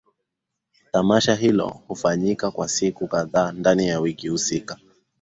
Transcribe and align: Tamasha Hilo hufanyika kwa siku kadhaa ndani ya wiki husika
Tamasha 0.91 1.35
Hilo 1.35 1.67
hufanyika 1.87 2.51
kwa 2.51 2.67
siku 2.67 3.07
kadhaa 3.07 3.51
ndani 3.51 3.87
ya 3.87 3.99
wiki 3.99 4.27
husika 4.27 4.77